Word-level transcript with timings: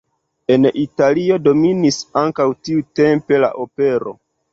En 0.53 0.63
Italio 0.85 1.35
dominis 1.47 1.99
ankaŭ 2.21 2.47
tiutempe 2.69 3.39
la 3.45 3.51
opero. 3.67 4.15